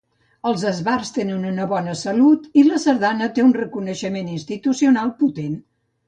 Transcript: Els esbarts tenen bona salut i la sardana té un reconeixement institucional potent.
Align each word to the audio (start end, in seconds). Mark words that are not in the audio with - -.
Els 0.51 0.61
esbarts 0.69 1.09
tenen 1.17 1.59
bona 1.73 1.91
salut 1.99 2.47
i 2.61 2.63
la 2.69 2.79
sardana 2.83 3.27
té 3.35 3.43
un 3.49 3.53
reconeixement 3.57 4.31
institucional 4.37 5.13
potent. 5.21 5.53